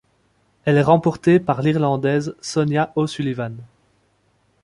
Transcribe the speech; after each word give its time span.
Elle 0.65 0.77
est 0.77 0.81
remportée 0.81 1.39
par 1.39 1.61
l'Irlandaise 1.61 2.35
Sonia 2.41 2.91
O'Sullivan. 2.95 3.55